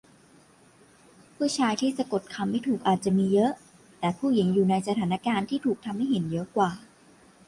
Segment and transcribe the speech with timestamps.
[1.35, 3.51] ผู้ชายที่สะกดคำไม่ถูกอาจจะมีเยอะ
[3.99, 6.71] แต่ผู้หญิงอยู่ในสถานการณ์ที่ถูกทำให้เห็นเยอะกว่า?